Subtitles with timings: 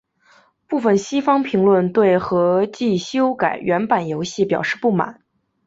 [0.67, 5.21] 部分西方评论对合辑修改原版游戏表示不满。